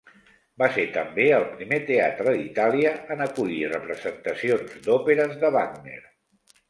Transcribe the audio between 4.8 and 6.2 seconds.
d'òperes de Wagner.